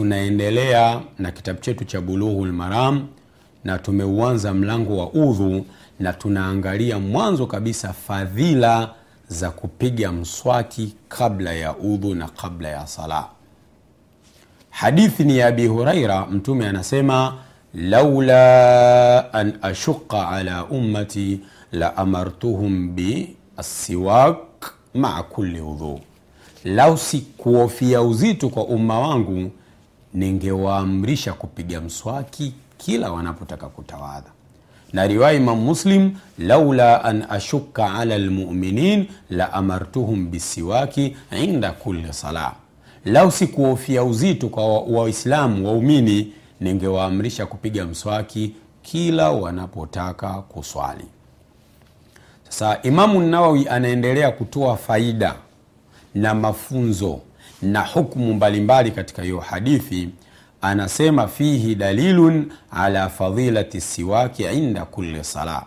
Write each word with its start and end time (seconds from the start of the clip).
tunaendelea 0.00 1.00
na 1.18 1.30
kitabu 1.30 1.60
chetu 1.60 1.84
cha 1.84 2.00
bulughul 2.00 2.52
maram 2.52 3.06
na 3.64 3.78
tumeuanza 3.78 4.54
mlango 4.54 4.96
wa 4.98 5.12
udhu 5.12 5.66
na 6.00 6.12
tunaangalia 6.12 6.98
mwanzo 6.98 7.46
kabisa 7.46 7.92
fadhila 7.92 8.90
za 9.28 9.50
kupiga 9.50 10.12
mswaki 10.12 10.94
kabla 11.08 11.52
ya 11.52 11.76
udhu 11.76 12.14
na 12.14 12.28
kabla 12.28 12.68
ya 12.68 12.86
sala. 12.86 13.28
Hadithi 14.70 15.24
ni 15.24 15.38
ya 15.38 15.46
abi 15.46 15.66
huraira 15.66 16.26
mtume 16.26 16.68
anasema 16.68 17.34
laula 17.74 19.32
an 19.34 19.52
ashuqa 19.62 20.28
ala 20.28 20.64
ummati 20.64 21.40
la 21.72 21.96
amartuhum 21.96 22.94
biassiwak 22.94 24.72
maa 24.94 25.22
kulli 25.22 25.60
udhu. 25.60 26.00
Lau 26.64 26.98
si 26.98 27.18
kuofia 27.20 28.02
uzito 28.02 28.48
kwa 28.48 28.64
umma 28.64 29.00
wangu 29.00 29.50
ningewaamrisha 30.14 31.32
kupiga 31.32 31.80
mswaki 31.80 32.54
kila 32.78 33.12
wanapotaka 33.12 33.66
kutawadha. 33.66 34.30
Na 34.92 35.06
riwaya 35.06 35.36
imam 35.36 35.58
muslim 35.60 36.14
laula 36.38 37.04
an 37.04 37.24
ashuka 37.30 37.94
ala 37.94 38.18
lmuminin 38.18 39.06
la 39.30 39.52
amartuhum 39.52 40.30
bisiwaki 40.30 41.16
inda 41.42 41.72
kulli 41.72 42.12
sala. 42.12 42.52
Lau 43.04 43.30
si 43.32 43.46
kuofia 43.46 44.04
uzito 44.04 44.48
kwa 44.48 44.80
waislamu 44.80 45.66
wa 45.66 45.72
waumini 45.72 46.32
ningewaamrisha 46.60 47.46
kupiga 47.46 47.84
mswaki 47.84 48.54
kila 48.82 49.30
wanapotaka 49.30 50.28
kuswali. 50.32 51.04
Sasa 52.48 52.82
imamu 52.82 53.20
nawawi 53.20 53.68
anaendelea 53.68 54.30
kutoa 54.30 54.76
faida 54.76 55.34
na 56.14 56.34
mafunzo 56.34 57.20
na 57.62 57.80
hukmu 57.86 58.34
mbalimbali 58.34 58.90
katika 58.90 59.22
hiyo 59.22 59.40
hadithi 59.40 60.08
anasema 60.62 61.28
fihi 61.28 61.74
dalilun 61.74 62.52
ala 62.70 63.08
fadilati 63.08 63.80
siwaki 63.80 64.42
inda 64.42 64.84
kulli 64.84 65.24
sala. 65.24 65.62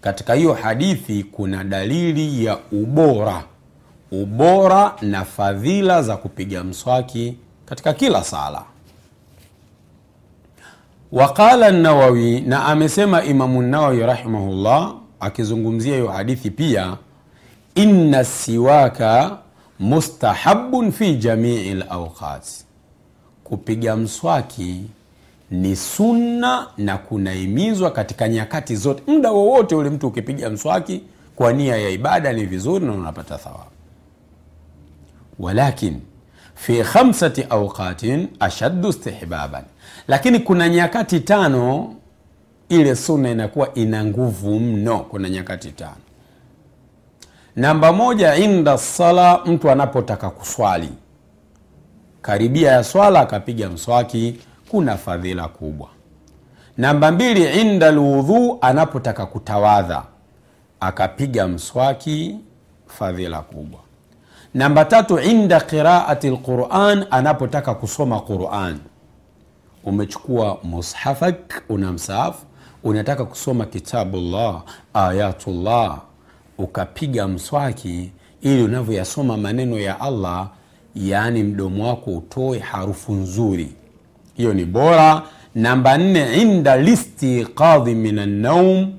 Katika 0.00 0.34
hiyo 0.34 0.52
hadithi 0.52 1.24
kuna 1.24 1.64
dalili 1.64 2.44
ya 2.44 2.58
ubora 2.72 3.42
ubora 4.12 4.94
na 5.02 5.24
fadhila 5.24 6.02
za 6.02 6.16
kupiga 6.16 6.64
mswaki 6.64 7.36
katika 7.66 7.92
kila 7.92 8.24
sala. 8.24 8.62
Waqala 11.12 11.70
nawawi 11.70 12.40
na 12.40 12.64
amesema 12.64 13.24
imamu 13.24 13.62
nawawi 13.62 14.00
rahimahullah 14.00 14.94
akizungumzia 15.20 15.94
hiyo 15.94 16.08
hadithi 16.08 16.50
pia 16.50 16.96
inna 17.74 18.24
siwaka 18.24 19.38
mustahabun 19.82 20.92
fi 20.92 21.14
jamii 21.16 21.74
lauqat 21.74 22.44
kupiga 23.44 23.96
mswaki 23.96 24.82
ni 25.50 25.76
sunna 25.76 26.66
na 26.78 26.98
kunahimizwa 26.98 27.90
katika 27.90 28.28
nyakati 28.28 28.76
zote. 28.76 29.02
Muda 29.06 29.30
wowote 29.32 29.74
ule 29.74 29.90
mtu 29.90 30.06
ukipiga 30.08 30.50
mswaki 30.50 31.02
kwa 31.36 31.52
nia 31.52 31.76
ya 31.76 31.88
ibada 31.90 32.32
ni 32.32 32.46
vizuri 32.46 32.86
na 32.86 32.92
unapata 32.92 33.38
thawabu. 33.38 33.70
Walakin 35.38 36.00
fi 36.54 36.82
khamsati 36.82 37.42
auqatin 37.50 38.28
ashaddu 38.40 38.88
istihbaban. 38.88 39.64
Lakini 40.08 40.38
kuna 40.40 40.68
nyakati 40.68 41.20
tano 41.20 41.94
ile 42.68 42.96
sunna 42.96 43.30
inakuwa 43.30 43.74
ina 43.74 44.04
nguvu 44.04 44.60
mno. 44.60 44.98
Kuna 44.98 45.28
nyakati 45.30 45.70
tano 45.72 45.96
namba 47.56 47.92
moja 47.92 48.36
inda 48.36 48.78
sala 48.78 49.40
mtu 49.46 49.70
anapotaka 49.70 50.30
kuswali. 50.30 50.88
Karibia 52.22 52.72
ya 52.72 52.84
swala 52.84 53.20
akapiga 53.20 53.68
mswaki 53.68 54.40
kuna 54.68 54.96
fadhila 54.96 55.48
kubwa. 55.48 55.88
Namba 56.78 57.10
mbili 57.12 57.60
inda 57.60 57.90
lwudhu 57.92 58.58
anapotaka 58.60 59.26
kutawadha 59.26 60.02
akapiga 60.80 61.48
mswaki 61.48 62.36
fadhila 62.86 63.40
kubwa. 63.40 63.80
Namba 64.54 64.84
tatu 64.84 65.18
inda 65.18 65.60
qiraati 65.60 66.30
lquran 66.30 67.06
anapotaka 67.10 67.74
kusoma 67.74 68.20
quran. 68.20 68.78
Umechukua 69.84 70.58
mushafak 70.62 71.62
una 71.68 71.92
msaafu 71.92 72.46
unataka 72.84 73.24
kusoma 73.24 73.64
kitabullah 73.66 74.62
ayatullah 74.94 75.98
ukapiga 76.58 77.28
mswaki 77.28 78.10
ili 78.42 78.62
unavyoyasoma 78.62 79.36
maneno 79.36 79.78
ya 79.78 80.00
allah 80.00 80.50
yaani 80.94 81.42
mdomo 81.42 81.88
wako 81.88 82.10
utoe 82.10 82.58
harufu 82.58 83.12
nzuri. 83.12 83.72
Hiyo 84.34 84.54
ni 84.54 84.64
bora. 84.64 85.22
Namba 85.54 85.98
nne 85.98 86.42
inda 86.42 86.76
listiqadhi 86.76 87.94
min 87.94 88.18
annaum 88.18 88.92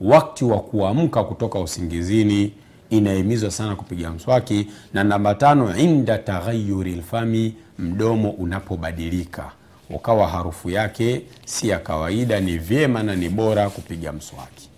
wakti 0.00 0.44
wa 0.44 0.60
kuamka 0.60 1.24
kutoka 1.24 1.58
usingizini. 1.60 2.52
Inahimizwa 2.90 3.50
sana 3.50 3.76
kupiga 3.76 4.10
mswaki. 4.10 4.66
Na 4.94 5.04
namba 5.04 5.34
tano 5.34 5.76
inda 5.76 6.18
taghayuri 6.18 6.94
lfami 6.94 7.54
mdomo 7.78 8.30
unapobadilika. 8.30 9.50
Ukawa 9.90 10.28
harufu 10.28 10.70
yake 10.70 11.22
si 11.44 11.68
ya 11.68 11.78
kawaida 11.78 12.40
ni 12.40 12.58
vyema 12.58 13.02
na 13.02 13.16
ni 13.16 13.28
bora 13.28 13.70
kupiga 13.70 14.12
mswaki 14.12 14.68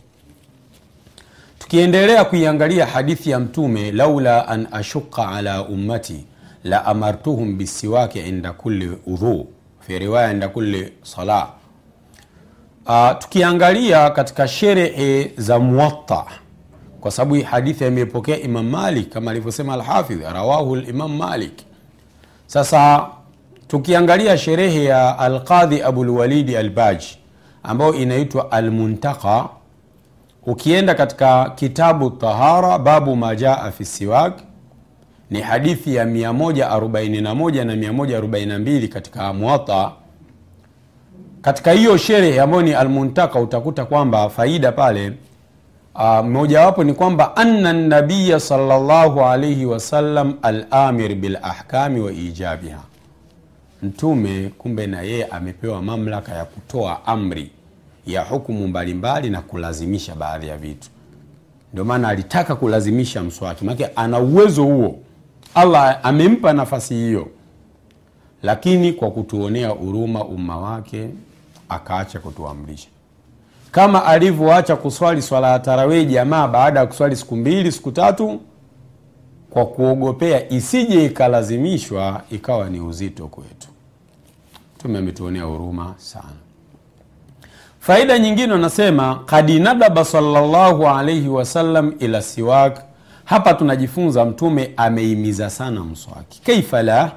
tukiendelea 1.68 2.24
kuiangalia 2.24 2.86
hadithi 2.86 3.30
ya 3.30 3.40
mtume 3.40 3.92
laula 3.92 4.48
an 4.48 4.66
ashuqa 4.72 5.28
ala 5.28 5.62
ummati 5.64 6.24
la 6.64 6.84
amartuhum 6.86 7.58
bisiwaki 7.58 8.18
inda 8.18 8.52
kulli 8.52 8.98
udhu 9.06 9.46
fi 9.80 9.98
riwaya 9.98 10.30
inda 10.32 10.48
kulli 10.48 10.92
sala 11.02 11.48
uh, 12.86 13.10
tukiangalia 13.18 14.10
katika 14.10 14.48
sherehe 14.48 15.32
za 15.36 15.58
muwatta 15.58 16.24
kwa 17.00 17.10
sababu 17.10 17.34
hii 17.34 17.42
hadithi 17.42 17.84
amepokea 17.84 18.40
imam 18.40 18.68
malik 18.68 19.08
kama 19.08 19.30
alivyosema 19.30 19.74
alhafidh 19.74 20.22
rawahu 20.32 20.76
limam 20.76 21.16
malik. 21.16 21.52
Sasa 22.46 23.06
tukiangalia 23.68 24.38
sherehe 24.38 24.84
ya 24.84 25.18
alqadhi 25.18 25.82
abulwalidi 25.82 26.56
albaji 26.56 27.18
ambayo 27.62 27.94
inaitwa 27.94 28.52
almuntaka 28.52 29.48
ukienda 30.48 30.94
katika 30.94 31.50
kitabu 31.50 32.10
tahara 32.10 32.78
babu 32.78 33.16
majaa 33.16 33.70
fi 33.70 33.84
siwak 33.84 34.38
ni 35.30 35.40
hadithi 35.40 35.94
ya 35.94 36.04
141 36.04 37.20
na 37.22 37.74
142 37.74 38.88
katika 38.88 39.32
muwata 39.32 39.92
katika 41.42 41.72
hiyo 41.72 41.96
sherehe 41.96 42.40
ambayo 42.40 42.62
ni 42.62 42.74
almuntaka 42.74 43.40
utakuta 43.40 43.84
kwamba 43.84 44.28
faida 44.28 44.72
pale 44.72 45.12
mojawapo 46.24 46.80
uh, 46.80 46.86
ni 46.86 46.94
kwamba 46.94 47.36
anna 47.36 47.72
nabiya 47.72 48.40
salllahu 48.40 49.24
alaihi 49.24 49.66
wasallam 49.66 50.34
alamir 50.42 51.14
bilahkami 51.14 52.00
wa 52.00 52.12
ijabiha. 52.12 52.82
Mtume 53.82 54.50
kumbe 54.58 54.86
na 54.86 55.02
yeye 55.02 55.24
amepewa 55.24 55.82
mamlaka 55.82 56.32
ya 56.34 56.44
kutoa 56.44 57.06
amri 57.06 57.50
ya 58.08 58.24
hukumu 58.24 58.68
mbalimbali 58.68 59.30
na 59.30 59.40
kulazimisha 59.42 60.14
baadhi 60.14 60.48
ya 60.48 60.56
vitu. 60.56 60.88
Ndio 61.72 61.84
maana 61.84 62.08
alitaka 62.08 62.56
kulazimisha 62.56 63.22
mswaki 63.22 63.64
make 63.64 63.86
ana 63.96 64.18
uwezo 64.18 64.64
huo. 64.64 64.98
Allah 65.54 66.00
amempa 66.02 66.52
nafasi 66.52 66.94
hiyo. 66.94 67.28
Lakini 68.42 68.92
kwa 68.92 69.10
kutuonea 69.10 69.68
huruma 69.68 70.24
umma 70.24 70.56
wake 70.58 71.08
akaacha 71.68 72.18
kutuamrisha. 72.18 72.88
Kama 73.70 74.04
alivyoacha 74.04 74.76
kuswali 74.76 75.22
swala 75.22 75.50
ya 75.52 75.58
tarawii 75.58 76.04
jamaa 76.04 76.48
baada 76.48 76.80
ya 76.80 76.86
kuswali 76.86 77.16
siku 77.16 77.36
mbili 77.36 77.72
siku 77.72 77.92
tatu 77.92 78.40
kwa 79.50 79.66
kuogopea 79.66 80.48
isije 80.52 81.04
ikalazimishwa 81.04 82.22
ikawa 82.30 82.70
ni 82.70 82.80
uzito 82.80 83.26
kwetu. 83.26 83.68
Tume 84.78 84.98
ametuonea 84.98 85.42
huruma 85.42 85.94
sana 85.96 86.47
faida 87.88 88.18
nyingine 88.18 88.52
wanasema 88.52 89.14
kad 89.26 89.50
nadaba 89.50 90.04
salllahu 90.04 90.88
alaihi 90.88 91.28
wasallam 91.28 91.94
ila 91.98 92.22
siwak. 92.22 92.82
Hapa 93.24 93.54
tunajifunza 93.54 94.24
mtume 94.24 94.72
ameimiza 94.76 95.50
sana 95.50 95.84
mswaki. 95.84 96.42
Kaifa 96.42 96.82
la? 96.82 97.12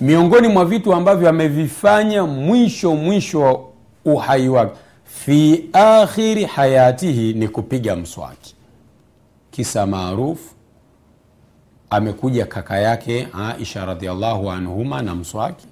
Miongoni 0.00 0.48
mwa 0.48 0.64
vitu 0.64 0.94
ambavyo 0.94 1.28
amevifanya 1.28 2.24
mwisho 2.24 2.94
mwisho 2.96 3.40
wa 3.40 3.60
uhai 4.04 4.48
wake 4.48 4.72
fi 5.04 5.64
akhiri 5.72 6.44
hayatihi 6.44 7.32
ni 7.32 7.48
kupiga 7.48 7.96
mswaki. 7.96 8.54
Kisa 9.50 9.86
maarufu 9.86 10.54
amekuja 11.90 12.46
kaka 12.46 12.78
yake 12.78 13.28
aisha 13.38 13.84
radiallahu 13.84 14.50
anhuma 14.50 15.02
na 15.02 15.14
mswaki 15.14 15.66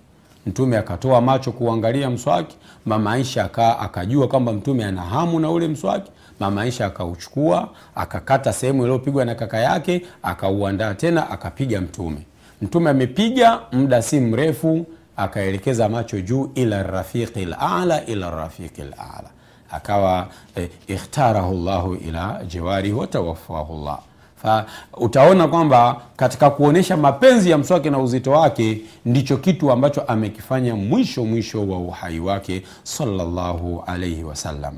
mtume 0.46 0.78
akatoa 0.78 1.20
macho 1.20 1.52
kuangalia 1.52 2.10
mswaki 2.10 2.56
mama 2.86 3.12
aisha 3.12 3.44
aka, 3.44 3.78
akajua 3.78 4.28
kwamba 4.28 4.52
mtume 4.52 4.84
ana 4.84 5.02
hamu 5.02 5.40
na 5.40 5.50
ule 5.50 5.68
mswaki. 5.68 6.10
Mama 6.40 6.62
aisha 6.62 6.86
akauchukua 6.86 7.68
akakata 7.94 8.52
sehemu 8.52 8.82
iliyopigwa 8.82 9.24
na 9.24 9.34
kaka 9.34 9.58
yake 9.58 10.02
akauandaa 10.22 10.94
tena 10.94 11.30
akapiga 11.30 11.80
mtume. 11.80 12.26
Mtume 12.62 12.90
amepiga 12.90 13.60
muda 13.72 14.02
si 14.02 14.20
mrefu 14.20 14.86
akaelekeza 15.16 15.88
macho 15.88 16.20
juu 16.20 16.50
ila 16.54 16.82
rafiqi 16.82 17.44
lala 17.44 18.06
ila 18.06 18.30
rafiqi 18.30 18.82
lala 18.82 19.30
akawa 19.70 20.28
eh, 20.56 20.68
ikhtarahu 20.86 21.54
llahu 21.54 21.94
ila 21.94 22.40
jiwarihi 22.48 22.94
watawafahu 22.94 23.84
llah 23.84 23.98
fa 24.42 24.66
utaona 24.96 25.48
kwamba 25.48 26.00
katika 26.16 26.50
kuonyesha 26.50 26.96
mapenzi 26.96 27.50
ya 27.50 27.58
mswaki 27.58 27.90
na 27.90 27.98
uzito 27.98 28.30
wake 28.30 28.80
ndicho 29.06 29.36
kitu 29.36 29.70
ambacho 29.72 30.00
amekifanya 30.02 30.76
mwisho 30.76 31.24
mwisho 31.24 31.68
wa 31.68 31.78
uhai 31.78 32.20
wake 32.20 32.62
sallallahu 32.82 33.84
alaihi 33.86 34.24
wasallam 34.24 34.74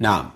naam. 0.00 0.26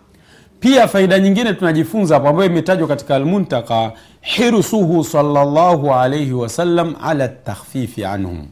Pia 0.61 0.89
faida 0.89 1.19
nyingine 1.19 1.55
tunajifunza 1.55 2.15
hapo 2.15 2.29
ambayo 2.29 2.51
imetajwa 2.51 2.89
katika 2.89 3.17
almuntaka 3.17 3.93
hirsuhu 4.21 5.05
sallallahu 5.05 5.95
alaihi 5.95 6.33
wasallam 6.33 6.95
ala 7.03 7.29
takhfifi 7.29 8.05
anhum. 8.05 8.47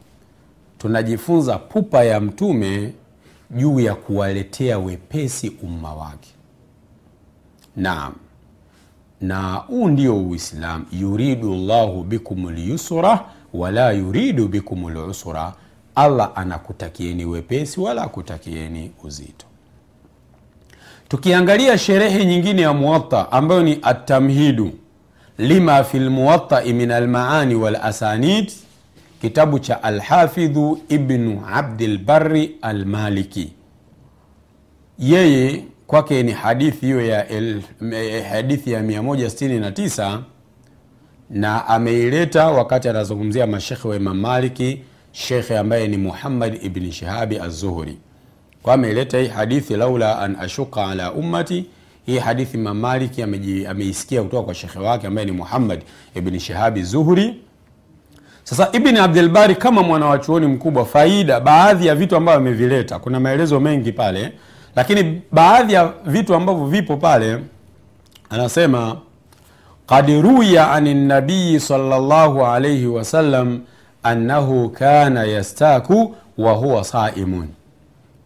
Tunajifunza 0.78 1.58
pupa 1.58 2.04
ya 2.04 2.20
mtume 2.20 2.92
juu 3.50 3.80
ya 3.80 3.94
kuwaletea 3.94 4.78
wepesi 4.78 5.52
umma 5.62 5.94
wake. 5.94 6.30
Naam 7.76 8.12
na 9.20 9.54
huu 9.54 9.88
ndio 9.88 10.16
uislam 10.18 10.84
yuridu 10.92 11.54
llahu 11.54 12.02
bikum 12.02 12.50
lyusra 12.50 13.20
wala 13.54 13.90
yuridu 13.92 14.48
bikum 14.48 14.88
lusra 14.88 15.52
allah 15.94 16.32
anakutakieni 16.34 17.24
wepesi 17.24 17.80
wala 17.80 18.02
akutakieni 18.02 18.92
uzito. 19.04 19.46
Tukiangalia 21.08 21.78
sherehe 21.78 22.24
nyingine 22.26 22.62
ya 22.62 22.72
muwatta 22.72 23.32
ambayo 23.32 23.62
ni 23.62 23.78
atamhidu 23.82 24.70
lima 25.38 25.84
fi 25.84 25.98
lmuwattai 25.98 26.72
min 26.72 26.90
almaani 26.90 27.54
walasanid 27.54 28.52
kitabu 29.20 29.58
cha 29.58 29.82
alhafidhu 29.82 30.78
ibnu 30.88 31.42
abdilbari 31.52 32.56
almaliki. 32.62 33.52
Yeye 34.98 35.64
kwake 35.86 36.22
ni 36.22 36.32
hadithi 36.32 36.86
hiyo 36.86 37.06
ya 37.06 37.28
el, 37.28 37.62
hadithi 38.30 38.72
ya 38.72 38.82
169 38.82 40.18
na 41.30 41.66
ameileta 41.68 42.46
wakati 42.48 42.88
anazungumzia 42.88 43.46
mashekhe 43.46 43.88
wa 43.88 43.96
imam 43.96 44.20
maliki 44.20 44.82
shekhe 45.12 45.58
ambaye 45.58 45.88
ni 45.88 45.96
muhammad 45.96 46.58
ibni 46.64 46.92
shihabi 46.92 47.38
azuhuri 47.38 47.98
kwa 48.62 48.74
ameileta 48.74 49.18
hii 49.18 49.26
hadithi 49.28 49.76
laula 49.76 50.18
an 50.18 50.36
ashuka 50.40 50.86
ala 50.86 51.12
ummati 51.12 51.66
hii 52.06 52.18
hadithi 52.18 52.56
imam 52.56 52.78
maliki 52.78 53.22
ameisikia 53.68 54.22
kutoka 54.22 54.42
kwa 54.42 54.54
shekhe 54.54 54.78
wake 54.78 55.06
ambaye 55.06 55.24
ni 55.24 55.32
muhammad 55.32 55.82
ibni 56.14 56.40
shihabi 56.40 56.82
zuhuri 56.82 57.34
sasa 58.44 58.68
ibni 58.72 58.98
abdulbari 58.98 59.54
kama 59.54 59.82
mwanawachuoni 59.82 60.46
mkubwa 60.46 60.84
faida 60.84 61.40
baadhi 61.40 61.86
ya 61.86 61.94
vitu 61.94 62.16
ambavyo 62.16 62.40
amevileta 62.40 62.98
kuna 62.98 63.20
maelezo 63.20 63.60
mengi 63.60 63.92
pale 63.92 64.32
lakini 64.76 65.22
baadhi 65.32 65.72
ya 65.72 65.92
vitu 66.06 66.34
ambavyo 66.34 66.66
vipo 66.66 66.96
pale 66.96 67.38
anasema 68.30 68.96
qad 69.86 70.08
ruya 70.22 70.70
ani 70.72 70.94
nabii 70.94 71.60
salllahu 71.60 72.46
alaihi 72.46 72.86
wasallam 72.86 73.60
annahu 74.02 74.68
kana 74.70 75.24
yastaku 75.24 76.14
wa 76.38 76.52
huwa 76.52 76.84
saimun. 76.84 77.48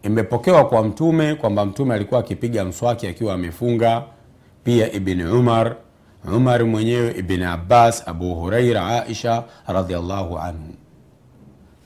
Imepokewa 0.03 0.65
kwa 0.65 0.83
mtume 0.83 1.35
kwamba 1.35 1.65
mtume 1.65 1.95
alikuwa 1.95 2.19
akipiga 2.19 2.65
mswaki 2.65 3.07
akiwa 3.07 3.33
amefunga. 3.33 4.03
Pia 4.63 4.91
ibni 4.91 5.23
umar 5.23 5.75
umar 6.35 6.65
mwenyewe 6.65 7.11
ibni 7.17 7.43
abbas 7.45 8.07
abu 8.07 8.35
huraira 8.35 8.87
aisha 8.87 9.43
radiallahu 9.67 10.37
anhu. 10.39 10.73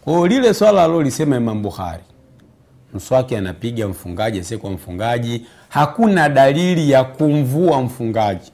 Kwao 0.04 0.28
lile 0.28 0.54
swala 0.54 0.84
alolisema 0.84 1.38
imam 1.38 1.62
bukhari 1.62 2.04
mswaki 2.96 3.36
anapiga 3.36 3.88
mfungaji 3.88 4.40
asiyekuwa 4.40 4.72
mfungaji. 4.72 5.46
Hakuna 5.70 6.30
dalili 6.30 6.92
ya 6.92 7.04
kumvua 7.04 7.82
mfungaji. 7.82 8.52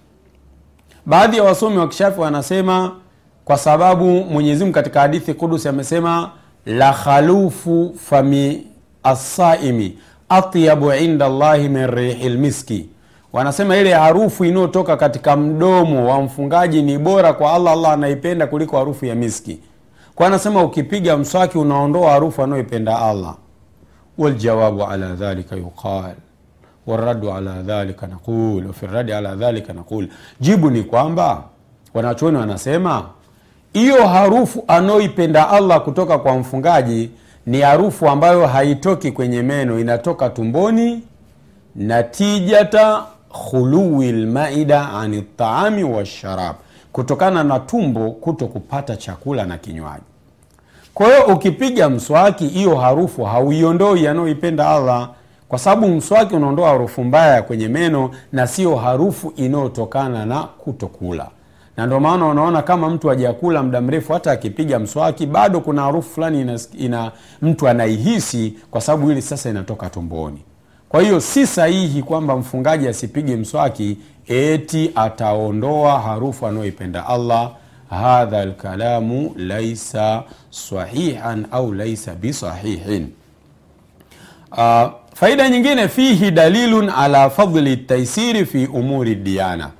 Baadhi 1.06 1.38
ya 1.38 1.44
wasomi 1.44 1.78
wa 1.78 1.88
kishafi 1.88 2.20
wanasema 2.22 2.96
kwa 3.46 3.58
sababu 3.58 4.06
mwenyezimungu 4.06 4.74
katika 4.76 5.00
hadithi 5.02 5.34
kudusi 5.34 5.68
amesema 5.68 6.32
la 6.66 6.94
khalufu 6.94 7.96
fami 8.06 8.68
assaimi 9.04 9.98
atyabu 10.30 10.94
inda 10.94 11.30
llahi 11.30 11.70
min 11.70 11.88
rihi 11.88 12.30
lmiski 12.30 12.90
wanasema 13.34 13.78
ile 13.78 13.94
harufu 13.94 14.46
inayotoka 14.46 14.98
katika 14.98 15.36
mdomo 15.38 16.10
wa 16.10 16.22
mfungaji 16.22 16.82
ni 16.82 16.98
bora 16.98 17.34
kwa 17.34 17.54
allah 17.54 17.74
allah 17.74 17.92
anaipenda 17.92 18.48
kuliko 18.48 18.78
harufu 18.78 19.06
ya 19.06 19.16
miski. 19.16 19.60
Kwa 20.16 20.28
anasema 20.28 20.64
ukipiga 20.64 21.18
mswaki 21.18 21.58
unaondoa 21.58 22.12
harufu 22.12 22.44
anayoipenda 22.44 23.00
allah 23.02 23.36
والجواب 24.21 24.81
على 24.83 25.07
ذلك 25.21 25.53
يقال 25.53 26.15
والرد 26.87 27.25
على 27.27 27.55
ذلك 27.67 28.05
نقول 28.05 28.67
وفي 28.67 28.83
الرد 28.83 29.11
على 29.11 29.29
ذلك 29.29 29.71
نقول 29.71 30.09
jibu 30.41 30.71
ni 30.71 30.83
kwamba 30.83 31.43
wanachuoni 31.95 32.37
wanasema 32.37 33.05
hiyo 33.73 34.07
harufu 34.09 34.65
anayoipenda 34.69 35.49
allah 35.51 35.81
kutoka 35.81 36.19
kwa 36.19 36.37
mfungaji 36.39 37.11
ni 37.47 37.61
harufu 37.61 38.09
ambayo 38.09 38.47
haitoki 38.47 39.13
kwenye 39.13 39.43
meno 39.43 39.81
inatoka 39.81 40.31
tumboni 40.31 41.03
natijata 41.77 43.03
khuluwi 43.51 44.13
lmaida 44.13 44.89
ani 44.93 45.23
taami 45.23 45.85
washarab 45.85 46.57
kutokana 46.93 47.45
na 47.45 47.59
tumbo 47.61 48.11
kuto 48.11 48.47
kupata 48.47 48.97
chakula 48.97 49.45
na 49.45 49.59
kinywaji 49.59 50.05
kwa 50.94 51.06
hiyo 51.08 51.26
ukipiga 51.26 51.90
mswaki 51.90 52.48
hiyo 52.48 52.76
harufu 52.76 53.24
hauiondoi 53.24 54.08
anayoipenda 54.08 54.70
allah. 54.70 55.10
Kwa 55.50 55.60
sababu 55.60 55.88
mswaki 55.88 56.36
unaondoa 56.36 56.70
harufu 56.70 57.04
mbaya 57.04 57.42
kwenye 57.42 57.68
meno 57.68 58.12
na 58.32 58.48
sio 58.48 58.76
harufu 58.76 59.34
inayotokana 59.36 60.26
na 60.26 60.44
kutokula. 60.44 61.28
Na 61.78 61.86
ndio 61.86 62.00
maana 62.00 62.26
unaona 62.28 62.62
kama 62.62 62.90
mtu 62.90 63.08
hajakula 63.08 63.64
muda 63.64 63.82
mrefu 63.82 64.14
hata 64.14 64.32
akipiga 64.32 64.80
mswaki 64.80 65.26
bado 65.26 65.60
kuna 65.62 65.82
harufu 65.82 66.10
fulani 66.10 66.42
ina, 66.42 66.60
ina 66.78 67.12
mtu 67.42 67.68
anaihisi 67.68 68.54
kwa 68.72 68.82
sababu 68.82 69.12
ili 69.12 69.22
sasa 69.22 69.50
inatoka 69.50 69.90
tumboni. 69.90 70.42
Kwa 70.90 71.02
hiyo 71.02 71.20
si 71.20 71.48
sahihi 71.48 72.04
kwamba 72.04 72.36
mfungaji 72.38 72.88
asipige 72.88 73.36
mswaki 73.36 73.98
eti 74.28 74.92
ataondoa 74.96 76.00
harufu 76.00 76.48
anayoipenda 76.48 77.08
allah 77.08 77.52
hadha 77.92 78.46
lkalamu 78.46 79.34
laisa 79.38 80.24
sahihan 80.50 81.46
au 81.52 81.74
laisa 81.74 82.16
bisahihin. 82.16 83.10
Uh, 84.52 84.92
faida 85.16 85.50
nyingine 85.50 85.88
fihi 85.88 86.32
dalilun 86.32 86.90
ala 86.90 87.30
fadli 87.30 87.78
taisiri 87.78 88.46
fi 88.46 88.66
umuri 88.66 89.16
diana. 89.16 89.72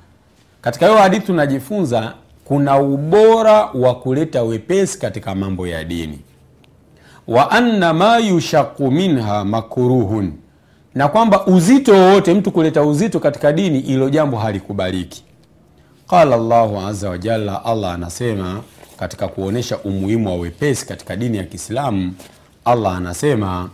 katika 0.60 0.86
hiyo 0.86 0.98
hadithi 0.98 1.26
tunajifunza 1.26 2.14
kuna 2.44 2.78
ubora 2.80 3.68
wa 3.74 3.94
kuleta 3.94 4.42
wepesi 4.42 4.98
katika 4.98 5.34
mambo 5.34 5.66
ya 5.66 5.84
dini. 5.84 6.18
Wa 7.28 7.50
anna 7.50 7.94
ma 7.94 8.18
yushaku 8.18 8.90
minha 8.90 9.44
makruhun. 9.44 10.32
Na 10.94 11.08
kwamba 11.08 11.46
uzito 11.46 11.92
wowote 11.92 12.34
mtu 12.34 12.50
kuleta 12.50 12.82
uzito 12.82 13.20
katika 13.20 13.52
dini 13.52 13.78
ilo 13.80 14.10
jambo 14.10 14.36
halikubaliki 14.36 15.24
qala 16.12 16.36
llahu 16.36 16.80
aza 16.80 17.10
wajalla 17.10 17.64
allah 17.64 17.94
anasema 17.94 18.60
katika 18.98 19.28
kuonyesha 19.28 19.78
umuhimu 19.78 20.28
wa 20.28 20.36
wepesi 20.36 20.86
katika 20.86 21.16
dini 21.16 21.36
ya 21.36 21.44
kiislamu 21.44 22.12
allah 22.64 22.96
anasema 22.96 23.70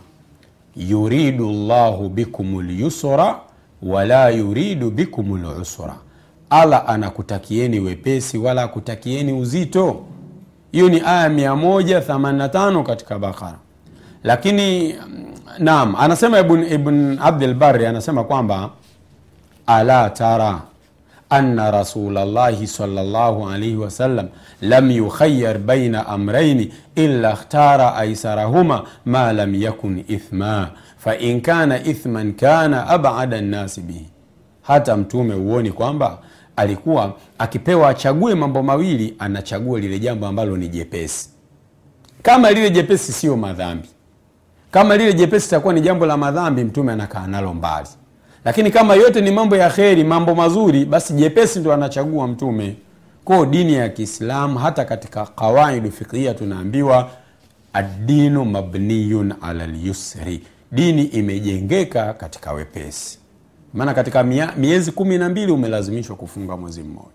yuridu 0.75 1.51
llahu 1.51 2.09
bikum 2.09 2.61
lyusra 2.61 3.35
wala 3.83 4.29
yuridu 4.29 4.91
bikum 4.91 5.41
lusra 5.43 5.95
allah 6.49 6.83
anakutakieni 6.87 7.79
wepesi 7.79 8.37
wala 8.37 8.63
akutakieni 8.63 9.33
uzito. 9.33 10.05
Hiyo 10.71 10.89
ni 10.89 11.01
aya 11.05 11.29
185 11.29 12.83
katika 12.83 13.19
bakara 13.19 13.57
lakini 14.23 14.95
naam 15.57 15.95
anasema 15.95 16.39
ibn, 16.39 16.63
ibn 16.73 17.17
abdulbari 17.21 17.85
anasema 17.85 18.23
kwamba 18.23 18.69
ala 19.67 20.09
tara 20.09 20.61
anna 21.29 21.71
rasulllahi 21.71 22.67
salllahu 22.67 23.49
alaihi 23.49 23.75
wasallam 23.75 24.27
lam 24.61 24.91
yukhayar 24.91 25.57
baina 25.59 26.07
amraini 26.07 26.73
illa 26.95 27.33
ikhtara 27.33 27.95
aisarahuma 27.95 28.83
ma 29.05 29.33
lam 29.33 29.55
yakun 29.55 30.03
ithma. 30.07 30.69
Fain 30.97 31.41
kana 31.41 31.83
ithman 31.83 32.33
kana 32.33 32.87
abada 32.87 33.41
nnasi 33.41 33.81
bihi. 33.81 34.09
Hata 34.61 34.97
mtume 34.97 35.33
huoni 35.35 35.71
kwamba 35.71 36.17
alikuwa 36.55 37.13
akipewa 37.37 37.89
achague 37.89 38.35
mambo 38.35 38.63
mawili 38.63 39.15
anachagua 39.19 39.79
lile 39.79 39.99
jambo 39.99 40.27
ambalo 40.27 40.57
ni 40.57 40.67
jepesi. 40.67 41.29
Kama 42.21 42.51
lile 42.51 42.69
jepesi 42.69 43.11
sio 43.13 43.37
madhambi. 43.37 43.87
Kama 44.71 44.97
lile 44.97 45.13
jepesi 45.13 45.47
itakuwa 45.47 45.73
ni 45.73 45.81
jambo 45.81 46.05
la 46.05 46.17
madhambi 46.17 46.63
mtume 46.63 46.91
anakaa 46.91 47.27
nalo 47.27 47.53
mbali 47.53 47.87
lakini 48.45 48.71
kama 48.71 48.95
yote 48.95 49.21
ni 49.21 49.31
mambo 49.31 49.55
ya 49.55 49.69
kheri 49.69 50.03
mambo 50.03 50.35
mazuri 50.35 50.85
basi 50.85 51.13
jepesi 51.13 51.59
ndo 51.59 51.73
anachagua 51.73 52.27
mtume. 52.27 52.75
Ko 53.25 53.45
dini 53.45 53.73
ya 53.73 53.89
kiislamu 53.89 54.59
hata 54.59 54.85
katika 54.85 55.25
qawaidu 55.25 55.91
fiqhia 55.91 56.33
tunaambiwa 56.33 57.09
addinu 57.73 58.45
mabniyun 58.45 59.33
ala 59.41 59.67
lyusri 59.67 60.43
dini 60.71 61.03
imejengeka 61.03 62.13
katika 62.13 62.53
wepesi. 62.53 63.19
Maana 63.73 63.93
katika 63.93 64.23
miezi 64.57 64.91
kumi 64.91 65.17
na 65.17 65.29
mbili 65.29 65.51
umelazimishwa 65.51 66.15
kufunga 66.15 66.57
mwezi 66.57 66.83
mmoja. 66.83 67.09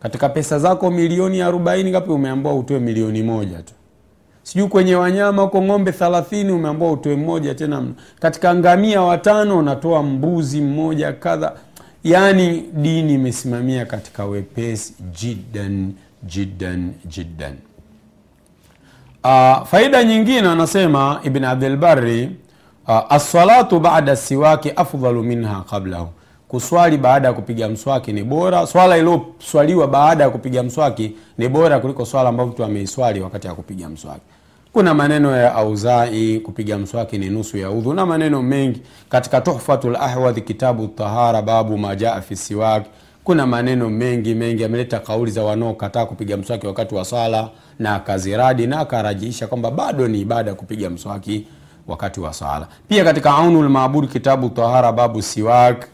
Katika 0.00 0.28
pesa 0.28 0.58
zako 0.58 0.90
milioni 0.90 1.42
arobaini 1.42 1.90
ngapi 1.90 2.10
umeambiwa 2.10 2.54
utoe 2.54 2.78
milioni 2.78 3.22
moja 3.22 3.62
tu 3.62 3.72
sijui 4.48 4.68
kwenye 4.68 4.94
wanyama 4.94 5.42
huko 5.42 5.62
ng'ombe 5.62 5.92
thalathini 5.92 6.52
umeambiwa 6.52 6.92
utoe 6.92 7.16
mmoja 7.16 7.54
tena 7.54 7.84
katika 8.20 8.54
ngamia 8.54 9.02
watano 9.02 9.58
unatoa 9.58 10.02
mbuzi 10.02 10.60
mmoja 10.60 11.12
kadha. 11.12 11.52
Yaani 12.04 12.64
dini 12.72 13.14
imesimamia 13.14 13.86
katika 13.86 14.24
wepesi. 14.24 14.94
Jiddan 15.20 15.92
jiddan 16.22 16.92
jiddan. 17.04 17.54
Uh, 19.24 19.66
faida 19.66 20.04
nyingine 20.04 20.48
anasema 20.48 21.20
ibn 21.24 21.44
abdulbari 21.44 22.30
uh, 22.88 23.12
assalatu 23.12 23.80
bada 23.80 24.16
siwaki 24.16 24.70
afdalu 24.76 25.22
minha 25.22 25.64
qablahu. 25.70 26.08
Kuswali 26.48 26.96
baada 26.98 27.28
ya 27.28 27.34
kupiga 27.34 27.68
mswaki 27.68 28.12
ni 28.12 28.24
bora. 28.24 28.66
Swala 28.66 28.98
iliyoswaliwa 28.98 29.88
baada 29.88 30.24
ya 30.24 30.30
kupiga 30.30 30.62
mswaki 30.62 31.16
ni 31.38 31.48
bora 31.48 31.78
kuliko 31.80 32.04
swala 32.06 32.28
ambayo 32.28 32.48
mtu 32.48 32.64
ameiswali 32.64 33.20
wakati 33.20 33.46
ya 33.46 33.54
kupiga 33.54 33.88
mswaki 33.88 34.20
kuna 34.78 34.94
maneno 34.94 35.36
ya 35.36 35.54
auzai 35.54 36.40
kupiga 36.40 36.78
mswaki 36.78 37.18
ni 37.18 37.30
nusu 37.30 37.56
ya 37.58 37.70
udhu 37.70 37.94
na 37.94 38.06
maneno 38.06 38.42
mengi. 38.42 38.82
Katika 39.08 39.40
tuhfatu 39.40 39.90
lahwadhi 39.90 40.40
kitabu 40.40 40.86
tahara 40.88 41.42
babu 41.42 41.78
majaa 41.78 42.20
fi 42.20 42.36
kuna 43.24 43.46
maneno 43.46 43.90
mengi 43.90 44.34
mengi. 44.34 44.64
Ameleta 44.64 44.98
kauli 44.98 45.30
za 45.30 45.42
wanaokataa 45.42 46.06
kupiga 46.06 46.36
mswaki 46.36 46.66
wakati 46.66 46.94
wa 46.94 47.04
sala 47.04 47.48
na 47.78 47.94
akaziradi 47.94 48.66
na 48.66 48.80
akarajiisha 48.80 49.46
kwamba 49.46 49.70
bado 49.70 50.08
ni 50.08 50.20
ibada 50.20 50.54
kupiga 50.54 50.90
mswaki 50.90 51.46
wakati 51.88 52.20
wa 52.20 52.32
sala. 52.34 52.68
pia 52.88 53.04
katika 53.04 53.30
aunul 53.34 54.08
kitabu 54.08 54.48
tahara 54.48 54.92
babu 54.92 55.22
siwak 55.22 55.86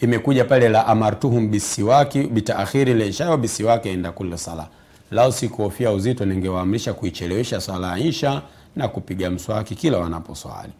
imekuja 0.00 0.44
pale 0.44 0.68
la 0.68 0.86
amartuhum 0.86 1.50
bisiwaki 1.50 2.22
bitaakhiri 2.22 2.94
lisha 2.94 3.30
wa 3.30 3.38
bisiwaki 3.38 3.92
inda 3.92 4.12
kulli 4.12 4.38
sala 4.38 4.66
lao 5.10 5.32
sikuhofia 5.32 5.92
uzito 5.92 6.24
ningewaamrisha 6.24 6.92
kuichelewesha 6.94 7.60
swala 7.60 7.98
ya 7.98 7.98
isha 8.04 8.42
na 8.76 8.88
kupiga 8.88 9.30
mswaki 9.30 9.74
kila 9.74 9.98
wanaposwali. 9.98 10.72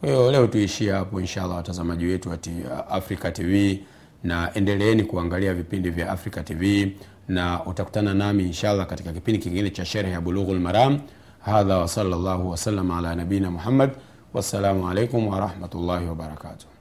Kwa 0.00 0.08
hiyo 0.08 0.32
leo 0.32 0.46
tuishie 0.46 0.92
hapo 0.92 1.20
inshallah 1.20 1.56
watazamaji 1.56 2.06
wetu 2.06 2.28
wa 2.28 2.38
africa 2.88 3.32
tv 3.32 3.80
na 4.22 4.54
endeleeni 4.54 5.02
kuangalia 5.04 5.54
vipindi 5.54 5.90
vya 5.90 6.10
africa 6.10 6.44
tv 6.44 6.92
na 7.28 7.64
utakutana 7.66 8.14
nami 8.14 8.42
inshallah 8.44 8.86
katika 8.86 9.12
kipindi 9.12 9.38
kingine 9.40 9.70
cha 9.70 9.84
sherhe 9.84 10.12
ya 10.12 10.20
bulughul 10.20 10.60
maram. 10.60 11.00
Hadha 11.40 11.78
wa 11.78 11.88
sallallahu 11.88 12.56
ala 12.98 13.14
nabina 13.14 13.50
muhammad. 13.50 13.90
Wassalamu 14.34 14.88
alaikum 14.90 15.28
warahmatullahi 15.28 16.06
wabarakatuh 16.06 16.79